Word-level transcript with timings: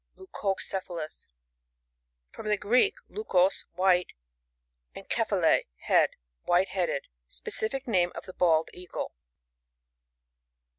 Leucocephalus.— 0.15 1.29
From 2.31 2.47
the 2.47 2.57
Greek, 2.57 2.95
leukos^ 3.07 3.65
white, 3.73 4.13
and 4.95 5.07
kephale, 5.07 5.67
head. 5.81 6.09
White 6.41 6.69
headed. 6.69 7.05
Specific 7.27 7.85
name 7.87 8.11
of 8.15 8.25
the 8.25 8.33
Bald 8.33 8.71
Ea£rle. 8.73 9.09